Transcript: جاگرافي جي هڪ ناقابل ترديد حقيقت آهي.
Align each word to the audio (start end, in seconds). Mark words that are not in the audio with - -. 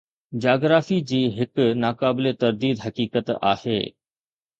جاگرافي 0.43 0.95
جي 1.11 1.19
هڪ 1.35 1.67
ناقابل 1.81 2.29
ترديد 2.45 2.81
حقيقت 2.87 3.31
آهي. 3.51 3.77